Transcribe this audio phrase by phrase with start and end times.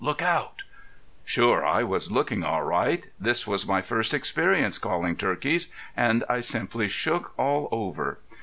[0.03, 0.63] Look out!'...
[1.23, 3.07] Sure I was looking all right.
[3.19, 8.17] This was my first experience calling turkeys and I simply shook all over.